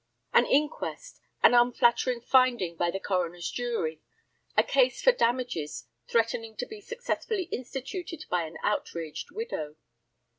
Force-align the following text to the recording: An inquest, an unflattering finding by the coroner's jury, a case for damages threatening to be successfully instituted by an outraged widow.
An 0.33 0.47
inquest, 0.47 1.21
an 1.43 1.53
unflattering 1.53 2.21
finding 2.21 2.75
by 2.75 2.89
the 2.89 2.99
coroner's 2.99 3.51
jury, 3.51 4.01
a 4.57 4.63
case 4.63 4.99
for 4.99 5.11
damages 5.11 5.85
threatening 6.07 6.55
to 6.55 6.65
be 6.65 6.81
successfully 6.81 7.43
instituted 7.51 8.25
by 8.27 8.45
an 8.47 8.57
outraged 8.63 9.29
widow. 9.29 9.75